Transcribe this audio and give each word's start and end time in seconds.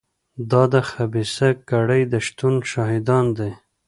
دا 0.51 0.63
د 0.73 0.75
خبیثه 0.89 1.49
کړۍ 1.69 2.01
د 2.11 2.13
شتون 2.25 2.55
شاهدان 2.71 3.25
دي. 3.37 3.51